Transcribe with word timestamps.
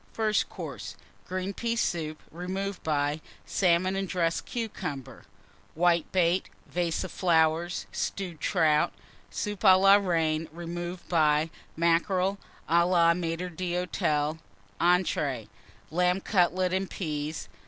First 0.13 0.49
Course. 0.49 0.95
Green 1.27 1.53
Pea 1.53 1.75
Soup, 1.75 2.19
removed 2.31 2.81
by 2.81 3.21
Salmon 3.45 3.95
and 3.95 4.09
dressed 4.09 4.47
Cucumber. 4.47 5.25
Whitebait. 5.77 6.49
Vase 6.65 7.03
of 7.03 7.11
Stewed 7.11 8.39
Trout 8.41 8.93
Flowers. 8.95 8.95
Soup 9.29 9.59
à 9.59 9.79
la 9.79 9.97
Reine, 9.97 10.49
removed 10.51 11.07
by 11.07 11.51
Mackerel 11.77 12.39
à 12.67 12.89
la 12.89 13.13
Maitre 13.13 13.49
d'Hôtel. 13.51 14.39
Entrées 14.79 15.47
Lamb 15.91 16.19
Cutlets 16.19 16.73
and 16.73 16.89
Peas. 16.89 17.47